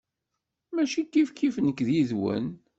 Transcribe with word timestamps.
Mačči 0.73 1.01
kifkif 1.05 1.55
nekk 1.65 1.79
yid-wen. 1.87 2.45